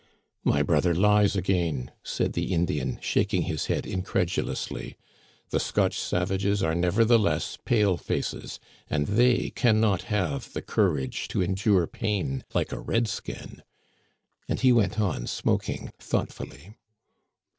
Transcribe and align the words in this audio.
''My 0.43 0.65
brother 0.65 0.95
lies 0.95 1.35
again," 1.35 1.91
said 2.01 2.33
the 2.33 2.51
Indian, 2.55 2.97
shaking 3.03 3.43
his 3.43 3.67
head 3.67 3.85
incredulously." 3.85 4.97
The 5.51 5.59
Scotch 5.59 5.95
savages 5.99 6.63
are 6.63 6.73
never 6.73 7.05
theless 7.05 7.59
pale 7.65 7.97
faces, 7.97 8.59
and 8.89 9.05
they 9.05 9.51
can 9.51 9.79
not 9.79 10.01
have 10.09 10.53
the 10.53 10.63
courage 10.63 11.27
to 11.27 11.43
endure 11.43 11.85
pain 11.85 12.43
like 12.55 12.71
a 12.71 12.79
red 12.79 13.07
skin." 13.07 13.61
And 14.49 14.59
he 14.59 14.71
went 14.71 14.99
on 14.99 15.27
smoking 15.27 15.91
thoughtfully. 15.99 16.73